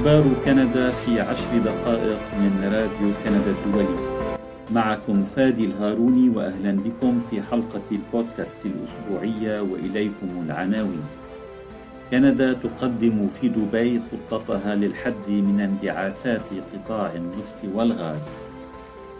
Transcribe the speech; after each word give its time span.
أخبار 0.00 0.24
كندا 0.44 0.90
في 0.90 1.20
عشر 1.20 1.58
دقائق 1.58 2.20
من 2.34 2.64
راديو 2.64 3.12
كندا 3.24 3.50
الدولي. 3.50 4.26
معكم 4.70 5.24
فادي 5.24 5.64
الهاروني 5.64 6.28
وأهلا 6.28 6.72
بكم 6.72 7.20
في 7.30 7.42
حلقة 7.42 7.82
البودكاست 7.92 8.66
الأسبوعية 8.66 9.60
وإليكم 9.60 10.28
العناوين. 10.46 11.02
كندا 12.10 12.52
تقدم 12.52 13.28
في 13.28 13.48
دبي 13.48 14.00
خطتها 14.00 14.74
للحد 14.74 15.28
من 15.28 15.60
انبعاثات 15.60 16.48
قطاع 16.74 17.12
النفط 17.14 17.74
والغاز. 17.74 18.28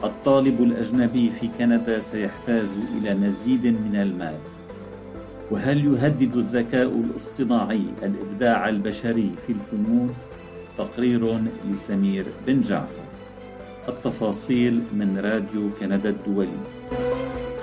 الطالب 0.05 0.63
الأجنبي 0.63 1.31
في 1.31 1.49
كندا 1.59 2.01
سيحتاج 2.01 2.69
إلى 2.97 3.15
مزيد 3.15 3.67
من 3.67 3.97
المال. 3.97 4.37
وهل 5.51 5.85
يهدد 5.85 6.37
الذكاء 6.37 6.89
الاصطناعي 6.89 7.85
الإبداع 8.03 8.69
البشري 8.69 9.31
في 9.47 9.53
الفنون؟ 9.53 10.15
تقرير 10.81 11.39
لسمير 11.73 12.27
بن 12.47 12.61
جعفر. 12.61 13.03
التفاصيل 13.89 14.83
من 14.93 15.19
راديو 15.19 15.71
كندا 15.81 16.11
الدولي. 16.11 16.61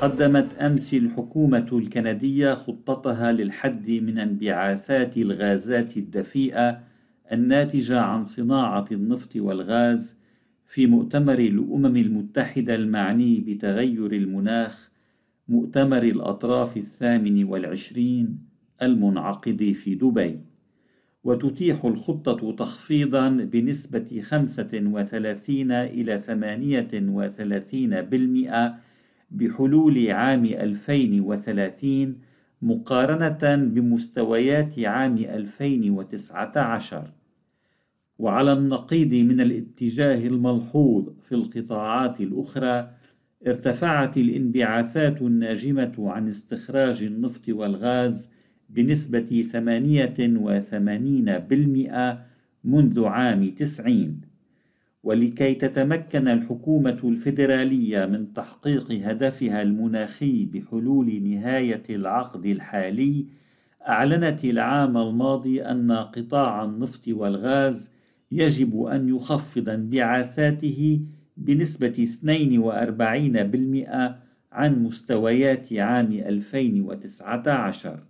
قدمت 0.02 0.54
أمس 0.54 0.94
الحكومة 0.94 1.68
الكندية 1.74 2.54
خطتها 2.54 3.32
للحد 3.32 3.92
من 3.92 4.18
انبعاثات 4.18 5.18
الغازات 5.18 5.98
الدفيئة 5.98 6.80
الناتجة 7.32 8.00
عن 8.00 8.24
صناعة 8.24 8.86
النفط 8.92 9.36
والغاز 9.36 10.16
في 10.68 10.88
مؤتمر 10.88 11.40
الأمم 11.40 11.98
المتحدة 11.98 12.76
المعني 12.76 13.40
بتغير 13.40 14.12
المناخ 14.12 14.92
مؤتمر 15.48 16.04
الأطراف 16.04 16.78
الثامن 16.78 17.44
والعشرين 17.44 18.40
المنعقد 18.82 19.64
في 19.64 19.96
دبي. 19.96 20.47
وتتيح 21.24 21.86
الخطة 21.86 22.52
تخفيضا 22.52 23.30
بنسبة 23.30 24.22
35 24.22 25.72
إلى 25.72 26.20
38% 28.74 28.78
بحلول 29.32 30.12
عام 30.12 30.46
2030 30.46 32.16
مقارنة 32.62 33.56
بمستويات 33.56 34.80
عام 34.80 35.18
2019 35.18 37.12
وعلى 38.20 38.54
النقيض 38.54 39.14
من 39.14 39.42
الاتجاه 39.42 40.28
الملحوظ 40.28 41.10
في 41.24 41.36
القطاعات 41.36 42.22
الأخرى 42.22 42.88
ارتفعت 43.48 44.18
الانبعاثات 44.18 45.22
الناجمة 45.22 45.94
عن 45.98 46.28
استخراج 46.28 47.04
النفط 47.04 47.50
والغاز 47.50 48.32
بنسبة 48.70 49.46
88% 49.54 49.56
منذ 52.64 53.06
عام 53.06 53.44
90 53.50 54.22
ولكي 55.04 55.54
تتمكن 55.54 56.28
الحكومة 56.28 57.00
الفيدرالية 57.04 58.06
من 58.06 58.34
تحقيق 58.34 58.92
هدفها 58.92 59.62
المناخي 59.62 60.46
بحلول 60.46 61.24
نهاية 61.24 61.84
العقد 61.90 62.46
الحالي 62.46 63.26
أعلنت 63.88 64.46
العام 64.46 64.98
الماضي 64.98 65.62
أن 65.62 65.92
قطاع 65.92 66.64
النفط 66.64 67.08
والغاز 67.08 67.92
يجب 68.32 68.82
أن 68.82 69.10
يخفض 69.10 69.70
انبعاثاته 69.70 71.02
بنسبة 71.38 72.08
42% 72.24 74.16
عن 74.52 74.84
مستويات 74.84 75.74
عام 75.74 76.12
2019 76.12 78.07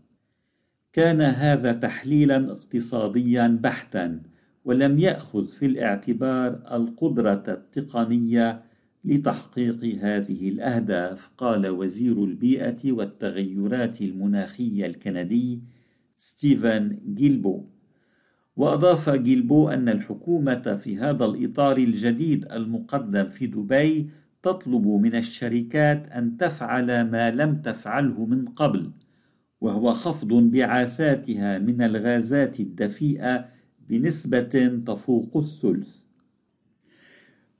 كان 0.97 1.21
هذا 1.21 1.71
تحليلا 1.71 2.51
اقتصاديا 2.51 3.59
بحتا 3.63 4.21
ولم 4.65 4.99
يأخذ 4.99 5.47
في 5.47 5.65
الاعتبار 5.65 6.61
القدرة 6.71 7.43
التقنية 7.47 8.59
لتحقيق 9.05 9.83
هذه 10.01 10.49
الأهداف. 10.49 11.29
قال 11.37 11.67
وزير 11.67 12.23
البيئة 12.23 12.91
والتغيرات 12.91 14.01
المناخية 14.01 14.85
الكندي 14.85 15.61
ستيفن 16.17 16.99
جيلبو. 17.13 17.65
وأضاف 18.55 19.09
جيلبو 19.09 19.69
أن 19.69 19.89
الحكومة 19.89 20.79
في 20.83 20.97
هذا 20.97 21.25
الإطار 21.25 21.77
الجديد 21.77 22.51
المقدم 22.51 23.29
في 23.29 23.47
دبي 23.47 24.09
تطلب 24.43 24.87
من 24.87 25.15
الشركات 25.15 26.07
أن 26.07 26.37
تفعل 26.37 27.01
ما 27.01 27.31
لم 27.31 27.61
تفعله 27.61 28.25
من 28.25 28.45
قبل. 28.45 28.91
وهو 29.61 29.93
خفض 29.93 30.33
انبعاثاتها 30.33 31.57
من 31.57 31.81
الغازات 31.81 32.59
الدفيئة 32.59 33.45
بنسبة 33.89 34.81
تفوق 34.85 35.37
الثلث. 35.37 35.87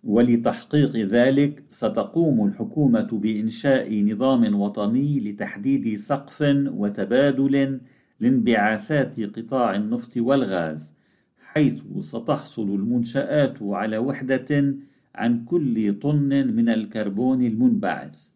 ولتحقيق 0.04 0.96
ذلك 0.96 1.64
ستقوم 1.70 2.46
الحكومة 2.48 3.08
بإنشاء 3.12 4.04
نظام 4.04 4.60
وطني 4.60 5.20
لتحديد 5.20 5.96
سقف 6.00 6.42
وتبادل 6.68 7.80
لانبعاثات 8.20 9.20
قطاع 9.20 9.76
النفط 9.76 10.18
والغاز 10.18 10.94
حيث 11.42 11.82
ستحصل 12.02 12.70
المنشآت 12.70 13.64
على 13.64 13.98
وحدة 13.98 14.76
عن 15.16 15.46
كل 15.46 16.00
طن 16.00 16.48
من 16.56 16.70
الكربون 16.70 17.44
المنبعث. 17.44 18.30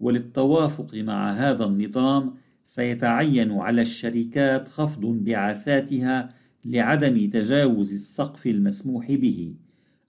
وللتوافق 0.00 0.94
مع 0.94 1.32
هذا 1.32 1.64
النظام 1.64 2.34
سيتعين 2.66 3.52
على 3.52 3.82
الشركات 3.82 4.68
خفض 4.68 5.04
انبعاثاتها 5.04 6.28
لعدم 6.64 7.30
تجاوز 7.30 7.92
السقف 7.92 8.46
المسموح 8.46 9.12
به 9.12 9.54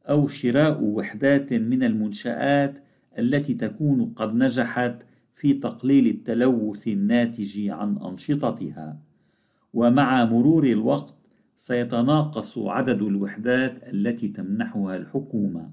أو 0.10 0.28
شراء 0.28 0.84
وحدات 0.84 1.54
من 1.54 1.84
المنشآت 1.84 2.80
التي 3.20 3.54
تكون 3.54 4.06
قد 4.06 4.36
نجحت 4.36 4.96
في 5.34 5.54
تقليل 5.54 6.08
التلوث 6.08 6.88
الناتج 6.88 7.70
عن 7.70 7.98
أنشطتها. 7.98 9.00
ومع 9.74 10.26
مرور 10.26 10.66
الوقت 10.66 11.16
سيتناقص 11.58 12.58
عدد 12.58 13.02
الوحدات 13.02 13.90
التي 13.94 14.28
تمنحها 14.28 14.96
الحكومة 14.96 15.72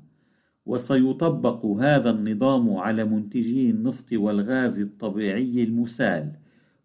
وسيطبق 0.67 1.67
هذا 1.67 2.11
النظام 2.11 2.77
على 2.77 3.05
منتجي 3.05 3.71
النفط 3.71 4.13
والغاز 4.13 4.81
الطبيعي 4.81 5.63
المسال. 5.63 6.44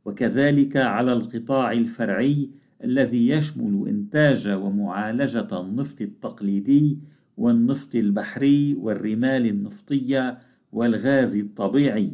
وكذلك 0.10 0.78
على 0.78 1.14
القطاع 1.14 1.72
الفرعي 1.72 2.50
الذي 2.84 3.30
يشمل 3.30 3.88
إنتاج 3.88 4.48
ومعالجة 4.48 5.62
النفط 5.62 6.02
التقليدي 6.02 7.00
والنفط 7.38 7.96
البحري 7.96 8.76
والرمال 8.76 9.46
النفطية 9.46 10.40
والغاز 10.72 11.36
الطبيعي. 11.38 12.14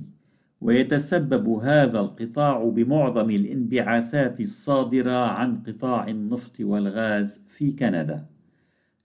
ويتسبب 0.61 1.49
هذا 1.49 1.99
القطاع 1.99 2.63
بمعظم 2.69 3.29
الانبعاثات 3.29 4.41
الصادرة 4.41 5.27
عن 5.27 5.63
قطاع 5.63 6.07
النفط 6.07 6.59
والغاز 6.59 7.45
في 7.47 7.71
كندا. 7.71 8.25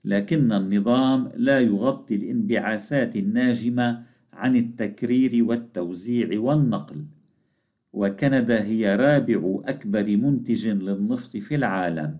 لكن 0.05 0.51
النظام 0.51 1.31
لا 1.35 1.59
يغطي 1.59 2.15
الانبعاثات 2.15 3.15
الناجمة 3.15 4.03
عن 4.33 4.55
التكرير 4.55 5.45
والتوزيع 5.45 6.39
والنقل. 6.39 7.05
وكندا 7.93 8.63
هي 8.63 8.95
رابع 8.95 9.59
أكبر 9.65 10.17
منتج 10.17 10.67
للنفط 10.67 11.37
في 11.37 11.55
العالم 11.55 12.17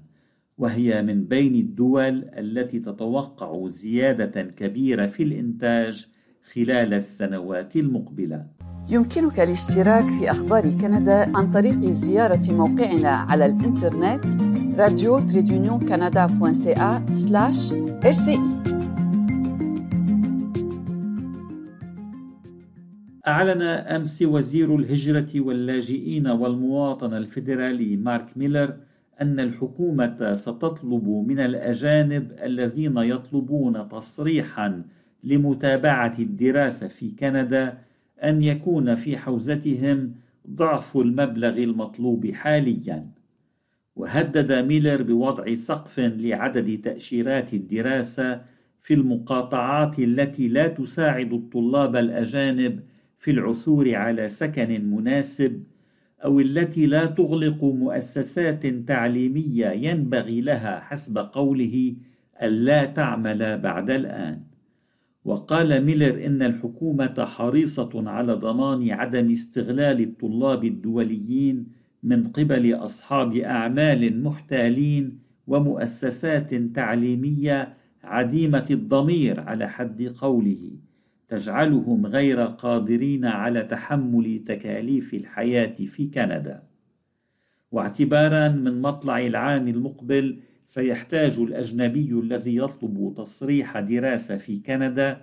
وهي 0.57 1.03
من 1.03 1.23
بين 1.23 1.55
الدول 1.55 2.29
التي 2.37 2.79
تتوقع 2.79 3.67
زيادة 3.67 4.41
كبيرة 4.41 5.05
في 5.05 5.23
الإنتاج 5.23 6.07
خلال 6.53 6.93
السنوات 6.93 7.75
المقبلة. 7.75 8.45
يمكنك 8.89 9.39
الاشتراك 9.39 10.05
في 10.05 10.31
أخبار 10.31 10.69
كندا 10.69 11.37
عن 11.37 11.51
طريق 11.51 11.91
زيارة 11.91 12.51
موقعنا 12.51 13.09
على 13.09 13.45
الإنترنت 13.45 14.25
راديو 14.77 15.19
أعلن 23.27 23.61
أمس 23.61 24.21
وزير 24.21 24.75
الهجرة 24.75 25.29
واللاجئين 25.35 26.27
والمواطنة 26.27 27.17
الفيدرالي 27.17 27.97
مارك 27.97 28.37
ميلر 28.37 28.77
أن 29.21 29.39
الحكومة 29.39 30.33
ستطلب 30.33 31.07
من 31.27 31.39
الأجانب 31.39 32.31
الذين 32.43 32.97
يطلبون 32.97 33.87
تصريحا 33.87 34.83
لمتابعة 35.23 36.13
الدراسة 36.19 36.87
في 36.87 37.11
كندا 37.11 37.77
أن 38.23 38.41
يكون 38.41 38.95
في 38.95 39.17
حوزتهم 39.17 40.15
ضعف 40.49 40.97
المبلغ 40.97 41.57
المطلوب 41.57 42.31
حاليا. 42.31 43.07
وهدد 43.95 44.51
ميلر 44.51 45.01
بوضع 45.03 45.55
سقف 45.55 45.99
لعدد 45.99 46.81
تأشيرات 46.81 47.53
الدراسة 47.53 48.41
في 48.79 48.93
المقاطعات 48.93 49.99
التي 49.99 50.47
لا 50.47 50.67
تساعد 50.67 51.33
الطلاب 51.33 51.95
الأجانب 51.95 52.79
في 53.21 53.31
العثور 53.31 53.95
على 53.95 54.29
سكن 54.29 54.85
مناسب 54.85 55.63
أو 56.23 56.39
التي 56.39 56.85
لا 56.85 57.05
تغلق 57.05 57.63
مؤسسات 57.63 58.67
تعليمية 58.67 59.65
ينبغي 59.65 60.41
لها 60.41 60.79
حسب 60.79 61.17
قوله 61.17 61.95
ألا 62.43 62.85
تعمل 62.85 63.57
بعد 63.57 63.89
الآن. 63.89 64.41
وقال 65.25 65.85
ميلر 65.85 66.25
إن 66.25 66.41
الحكومة 66.41 67.25
حريصة 67.25 68.09
على 68.09 68.33
ضمان 68.33 68.89
عدم 68.89 69.31
استغلال 69.31 70.01
الطلاب 70.01 70.65
الدوليين 70.65 71.67
من 72.03 72.23
قبل 72.23 72.73
أصحاب 72.73 73.35
أعمال 73.35 74.23
محتالين 74.23 75.19
ومؤسسات 75.47 76.55
تعليمية 76.55 77.71
عديمة 78.03 78.65
الضمير 78.71 79.39
على 79.39 79.69
حد 79.69 80.13
قوله. 80.17 80.71
تجعلهم 81.31 82.05
غير 82.05 82.45
قادرين 82.45 83.25
على 83.25 83.63
تحمل 83.63 84.43
تكاليف 84.45 85.13
الحياة 85.13 85.75
في 85.75 86.07
كندا. 86.07 86.63
واعتبارا 87.71 88.47
من 88.47 88.81
مطلع 88.81 89.19
العام 89.19 89.67
المقبل 89.67 90.39
سيحتاج 90.65 91.39
الأجنبي 91.39 92.11
الذي 92.11 92.55
يطلب 92.55 93.13
تصريح 93.17 93.79
دراسة 93.79 94.37
في 94.37 94.59
كندا 94.59 95.21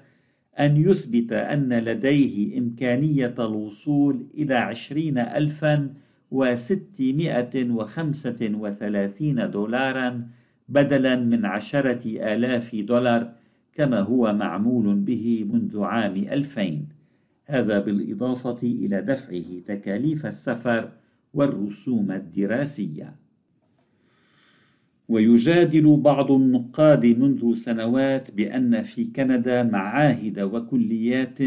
أن 0.59 0.77
يثبت 0.77 1.33
أن 1.33 1.73
لديه 1.73 2.59
إمكانية 2.59 3.35
الوصول 3.39 4.29
إلى 4.35 4.55
عشرين 4.55 5.19
ألفا 5.19 5.95
وستمائة 6.31 7.71
وخمسة 7.71 8.51
وثلاثين 8.55 9.51
دولارا 9.51 10.29
بدلا 10.69 11.17
من 11.17 11.45
عشرة 11.45 12.35
آلاف 12.35 12.77
دولار 12.77 13.33
كما 13.79 14.01
هو 14.01 14.33
معمول 14.33 14.95
به 14.95 15.47
منذ 15.53 15.83
عام 15.83 16.15
2000 16.15 16.83
هذا 17.47 17.79
بالإضافة 17.79 18.57
إلى 18.63 19.03
دفعه 19.03 19.61
تكاليف 19.67 20.27
السفر 20.27 20.89
والرسوم 21.35 22.11
الدراسية. 22.11 23.15
ويجادل 25.09 25.97
بعض 25.97 26.33
النقاد 26.33 27.07
منذ 27.07 27.55
سنوات 27.55 28.31
بأن 28.31 28.83
في 28.83 29.05
كندا 29.05 29.63
معاهد 29.63 30.41
وكليات 30.41 31.39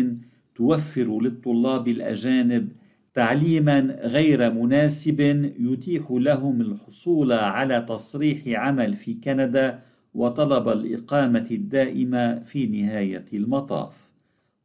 توفر 0.55 1.21
للطلاب 1.21 1.87
الأجانب 1.87 2.69
تعليما 3.13 3.79
غير 4.01 4.53
مناسب 4.53 5.19
يتيح 5.59 6.07
لهم 6.11 6.61
الحصول 6.61 7.31
على 7.31 7.85
تصريح 7.89 8.41
عمل 8.47 8.93
في 8.93 9.13
كندا 9.13 9.90
وطلب 10.13 10.69
الإقامة 10.69 11.47
الدائمة 11.51 12.39
في 12.39 12.67
نهاية 12.67 13.25
المطاف 13.33 13.93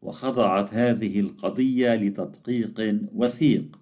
وخضعت 0.03 0.75
هذه 0.75 1.21
القضية 1.21 1.95
لتدقيق 1.95 3.01
وثيق 3.15 3.79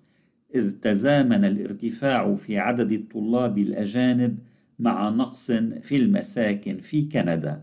إذ 0.54 0.72
تزامن 0.72 1.44
الارتفاع 1.44 2.34
في 2.36 2.58
عدد 2.58 2.92
الطلاب 2.92 3.58
الأجانب 3.58 4.38
مع 4.78 5.08
نقص 5.08 5.50
في 5.82 5.96
المساكن 5.96 6.80
في 6.80 7.02
كندا. 7.02 7.62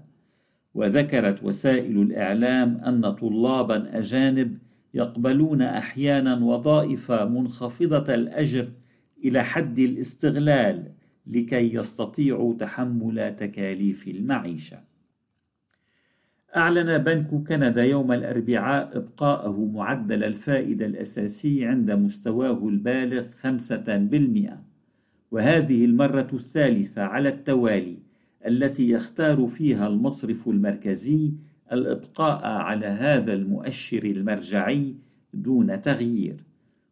وذكرت 0.73 1.43
وسائل 1.43 2.01
الإعلام 2.01 2.77
أن 2.77 3.11
طلابا 3.11 3.99
أجانب 3.99 4.57
يقبلون 4.93 5.61
أحيانا 5.61 6.35
وظائف 6.35 7.11
منخفضة 7.11 8.13
الأجر 8.13 8.67
إلى 9.25 9.43
حد 9.43 9.79
الاستغلال 9.79 10.91
لكي 11.27 11.75
يستطيعوا 11.75 12.53
تحمل 12.53 13.35
تكاليف 13.35 14.07
المعيشة. 14.07 14.91
أعلن 16.55 16.97
بنك 16.97 17.47
كندا 17.47 17.83
يوم 17.83 18.11
الأربعاء 18.11 18.97
إبقاءه 18.97 19.65
معدل 19.65 20.23
الفائدة 20.23 20.85
الأساسي 20.85 21.65
عند 21.65 21.91
مستواه 21.91 22.67
البالغ 22.67 23.23
خمسة 23.41 23.97
بالمئة 23.97 24.61
وهذه 25.31 25.85
المرة 25.85 26.27
الثالثة 26.33 27.01
على 27.01 27.29
التوالي 27.29 27.97
التي 28.47 28.89
يختار 28.89 29.47
فيها 29.47 29.87
المصرف 29.87 30.49
المركزي 30.49 31.33
الإبقاء 31.71 32.45
على 32.45 32.85
هذا 32.85 33.33
المؤشر 33.33 34.03
المرجعي 34.03 34.95
دون 35.33 35.81
تغيير. 35.81 36.43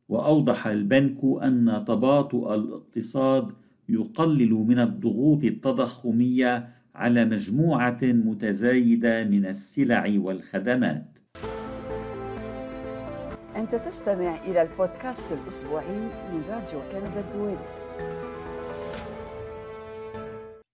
وأوضح 0.10 0.68
البنك 0.68 1.18
أن 1.44 1.84
تباطؤ 1.88 2.54
الاقتصاد 2.56 3.52
يقلل 3.90 4.52
من 4.54 4.80
الضغوط 4.80 5.44
التضخمية 5.44 6.70
على 6.96 7.26
مجموعة 7.26 8.00
متزايدة 8.04 9.24
من 9.24 9.46
السلع 9.46 10.14
والخدمات. 10.18 11.20
أنت 13.56 13.76
تستمع 13.76 14.44
إلى 14.46 14.62
البودكاست 14.62 15.32
الأسبوعي 15.32 16.00
من 16.32 16.44
راديو 16.50 16.82
كندا 16.92 17.20
الدولي. 17.20 17.66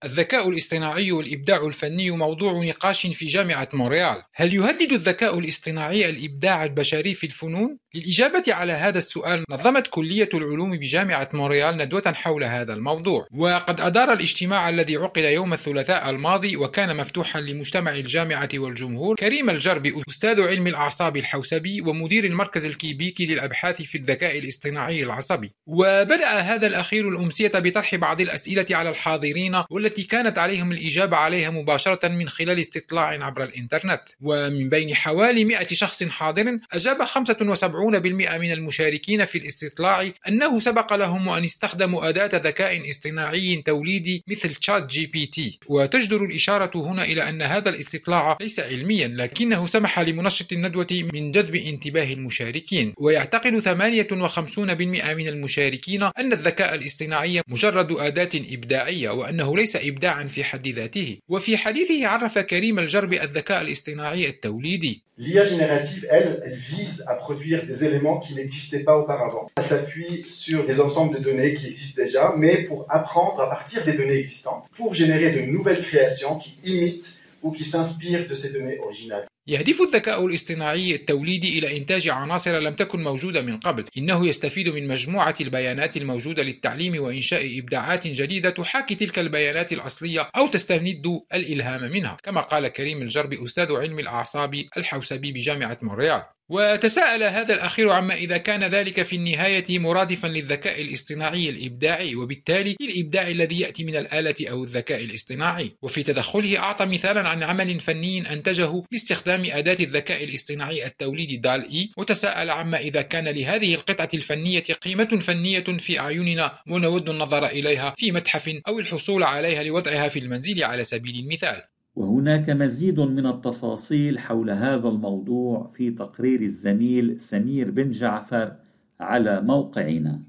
الذكاء 0.05 0.49
الاصطناعي 0.49 1.11
والإبداع 1.11 1.67
الفني 1.67 2.11
موضوع 2.11 2.63
نقاش 2.63 3.07
في 3.07 3.25
جامعة 3.25 3.69
مونريال. 3.73 4.21
هل 4.33 4.53
يهدد 4.53 4.91
الذكاء 4.91 5.39
الاصطناعي 5.39 6.09
الإبداع 6.09 6.63
البشري 6.63 7.13
في 7.13 7.25
الفنون؟ 7.27 7.77
للإجابة 7.95 8.43
على 8.47 8.73
هذا 8.73 8.97
السؤال 8.97 9.43
نظمت 9.49 9.87
كلية 9.87 10.29
العلوم 10.33 10.77
بجامعة 10.77 11.29
مونريال 11.33 11.77
ندوة 11.77 12.13
حول 12.13 12.43
هذا 12.43 12.73
الموضوع. 12.73 13.27
وقد 13.31 13.81
أدار 13.81 14.13
الاجتماع 14.13 14.69
الذي 14.69 14.97
عقد 14.97 15.23
يوم 15.23 15.53
الثلاثاء 15.53 16.09
الماضي 16.09 16.57
وكان 16.57 16.97
مفتوحا 16.97 17.41
لمجتمع 17.41 17.95
الجامعة 17.95 18.49
والجمهور 18.55 19.15
كريم 19.15 19.49
الجربي 19.49 19.93
أستاذ 20.09 20.41
علم 20.41 20.67
الأعصاب 20.67 21.17
الحوسبي 21.17 21.81
ومدير 21.81 22.25
المركز 22.25 22.65
الكيبيكي 22.65 23.25
للأبحاث 23.25 23.81
في 23.81 23.97
الذكاء 23.97 24.39
الاصطناعي 24.39 25.03
العصبي. 25.03 25.51
وبدأ 25.67 26.27
هذا 26.27 26.67
الأخير 26.67 27.09
الأمسية 27.09 27.51
بطرح 27.55 27.95
بعض 27.95 28.21
الأسئلة 28.21 28.65
على 28.71 28.89
الحاضرين 28.89 29.63
والتي 29.69 30.03
كانت 30.03 30.37
عليهم 30.37 30.71
الإجابة 30.71 31.17
عليها 31.17 31.49
مباشرة 31.49 32.07
من 32.07 32.29
خلال 32.29 32.59
استطلاع 32.59 33.25
عبر 33.25 33.43
الإنترنت. 33.43 34.01
ومن 34.21 34.69
بين 34.69 34.95
حوالي 34.95 35.45
100 35.45 35.67
شخص 35.67 36.03
حاضر 36.03 36.59
أجاب 36.73 37.03
75 37.03 37.55
من 37.91 38.51
المشاركين 38.51 39.25
في 39.25 39.37
الاستطلاع 39.37 40.11
أنه 40.27 40.59
سبق 40.59 40.93
لهم 40.93 41.29
أن 41.29 41.43
استخدموا 41.43 42.09
أداة 42.09 42.29
ذكاء 42.33 42.89
اصطناعي 42.89 43.61
توليدي 43.65 44.23
مثل 44.27 44.55
تشات 44.55 44.85
جي 44.85 45.05
بي 45.05 45.25
تي 45.25 45.59
وتجدر 45.67 46.25
الإشارة 46.25 46.71
هنا 46.75 47.03
إلى 47.03 47.29
أن 47.29 47.41
هذا 47.41 47.69
الاستطلاع 47.69 48.37
ليس 48.41 48.59
علميا 48.59 49.07
لكنه 49.07 49.67
سمح 49.67 49.99
لمنشط 49.99 50.53
الندوة 50.53 50.87
من 51.13 51.31
جذب 51.31 51.55
انتباه 51.55 52.13
المشاركين. 52.13 52.93
ويعتقد 52.97 53.59
58% 53.59 55.13
من 55.13 55.27
المشاركين 55.27 56.03
أن 56.03 56.33
الذكاء 56.33 56.75
الاصطناعي 56.75 57.41
مجرد 57.47 57.91
أداة 57.91 58.29
إبداعية 58.33 59.09
وأنه 59.09 59.57
ليس 59.57 59.75
إبداعا 59.75 60.23
في 60.23 60.43
حد 60.43 60.67
ذاته. 60.67 61.17
وفي 61.29 61.57
حديثه 61.57 62.07
عرف 62.07 62.39
كريم 62.39 62.79
الجربي 62.79 63.13
الذكاء 63.13 63.61
الاصطناعي 63.61 64.29
التوليدي. 64.29 65.03
L'IA 65.17 65.45
générative, 65.45 66.05
elle, 66.09 66.41
elle 66.45 66.55
vise 66.55 67.05
à 67.07 67.15
produire 67.15 67.65
des 67.65 67.85
éléments 67.85 68.19
qui 68.19 68.35
n'existaient 68.35 68.83
pas 68.83 68.97
auparavant. 68.97 69.49
Elle 69.55 69.63
s'appuie 69.63 70.25
sur 70.27 70.65
des 70.65 70.81
ensembles 70.81 71.17
de 71.17 71.23
données 71.23 71.53
qui 71.53 71.67
existent 71.67 72.01
déjà, 72.01 72.33
mais 72.35 72.63
pour 72.63 72.85
apprendre 72.89 73.39
à 73.39 73.49
partir 73.49 73.85
des 73.85 73.93
données 73.93 74.17
existantes, 74.17 74.65
pour 74.75 74.93
générer 74.93 75.31
de 75.31 75.49
nouvelles 75.49 75.81
créations 75.81 76.37
qui 76.37 76.57
imitent 76.65 77.15
ou 77.41 77.51
qui 77.51 77.63
s'inspirent 77.63 78.27
de 78.27 78.35
ces 78.35 78.51
données 78.51 78.77
originales. 78.79 79.25
يهدف 79.47 79.81
الذكاء 79.81 80.25
الاصطناعي 80.25 80.95
التوليدي 80.95 81.59
إلى 81.59 81.77
إنتاج 81.77 82.09
عناصر 82.09 82.59
لم 82.59 82.73
تكن 82.73 83.03
موجودة 83.03 83.41
من 83.41 83.57
قبل 83.57 83.85
إنه 83.97 84.27
يستفيد 84.27 84.69
من 84.69 84.87
مجموعة 84.87 85.35
البيانات 85.41 85.97
الموجودة 85.97 86.43
للتعليم 86.43 87.03
وإنشاء 87.03 87.59
إبداعات 87.59 88.07
جديدة 88.07 88.49
تحاكي 88.49 88.95
تلك 88.95 89.19
البيانات 89.19 89.73
الأصلية 89.73 90.29
أو 90.35 90.47
تستمد 90.47 91.21
الإلهام 91.33 91.91
منها 91.91 92.17
كما 92.23 92.41
قال 92.41 92.67
كريم 92.67 93.01
الجربي 93.01 93.43
أستاذ 93.43 93.71
علم 93.71 93.99
الأعصاب 93.99 94.65
الحوسبي 94.77 95.31
بجامعة 95.31 95.77
مونريال. 95.81 96.23
وتساءل 96.49 97.23
هذا 97.23 97.53
الأخير 97.53 97.89
عما 97.89 98.13
إذا 98.13 98.37
كان 98.37 98.63
ذلك 98.63 99.01
في 99.01 99.15
النهاية 99.15 99.79
مرادفا 99.79 100.27
للذكاء 100.27 100.81
الاصطناعي 100.81 101.49
الإبداعي 101.49 102.15
وبالتالي 102.15 102.75
للإبداع 102.81 103.27
الذي 103.27 103.59
يأتي 103.59 103.83
من 103.83 103.95
الآلة 103.95 104.35
أو 104.49 104.63
الذكاء 104.63 105.03
الاصطناعي. 105.03 105.71
وفي 105.81 106.03
تدخله 106.03 106.57
أعطى 106.59 106.85
مثالا 106.85 107.29
عن 107.29 107.43
عمل 107.43 107.79
فني 107.79 108.33
أنتجه 108.33 108.83
باستخدام 108.91 109.43
أداة 109.45 109.77
الذكاء 109.79 110.23
الاصطناعي 110.23 110.85
التوليدي 110.85 111.37
DALL-E. 111.37 111.89
وتساءل 111.97 112.49
عما 112.49 112.79
إذا 112.79 113.01
كان 113.01 113.27
لهذه 113.27 113.73
القطعة 113.73 114.09
الفنية 114.13 114.63
قيمة 114.81 115.19
فنية 115.19 115.63
في 115.63 115.99
أعيننا 115.99 116.59
ونود 116.69 117.09
النظر 117.09 117.45
إليها 117.45 117.93
في 117.97 118.11
متحف 118.11 118.61
أو 118.67 118.79
الحصول 118.79 119.23
عليها 119.23 119.63
لوضعها 119.63 120.07
في 120.07 120.19
المنزل 120.19 120.63
على 120.63 120.83
سبيل 120.83 121.15
المثال. 121.15 121.74
وهناك 121.95 122.49
مزيد 122.49 122.99
من 122.99 123.25
التفاصيل 123.25 124.19
حول 124.19 124.49
هذا 124.49 124.89
الموضوع 124.89 125.69
في 125.69 125.91
تقرير 125.91 126.41
الزميل 126.41 127.21
سمير 127.21 127.71
بن 127.71 127.91
جعفر 127.91 128.55
على 128.99 129.41
موقعنا. 129.41 130.21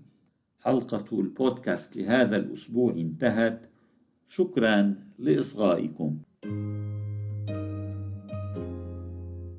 حلقة 0.61 1.21
البودكاست 1.21 1.97
لهذا 1.97 2.37
الأسبوع 2.37 2.93
انتهت. 2.93 3.67
شكرا 4.27 4.95
لإصغائكم. 5.19 6.19